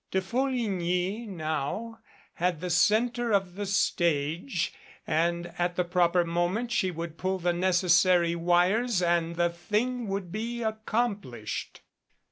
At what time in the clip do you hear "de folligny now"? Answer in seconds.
0.09-1.99